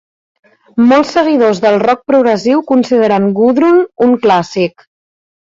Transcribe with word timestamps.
Molts 0.91 1.11
seguidors 1.17 1.61
del 1.65 1.77
rock 1.83 2.01
progressiu 2.13 2.65
consideren 2.73 3.29
"Gudrun" 3.41 3.79
un 4.09 4.19
clàssic. 4.27 4.89